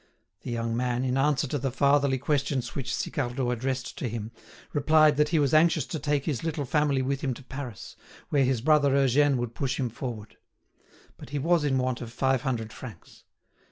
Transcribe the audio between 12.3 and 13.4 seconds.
hundred francs.